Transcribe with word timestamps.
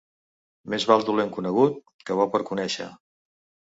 Més 0.73 0.85
val 0.93 1.05
dolent 1.09 1.29
conegut, 1.37 1.77
que 2.09 2.19
bo 2.21 2.29
per 2.37 2.45
conèixer. 2.51 2.89